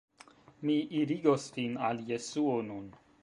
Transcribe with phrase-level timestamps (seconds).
[0.69, 2.91] Mi irigos vin al Jesuo nun.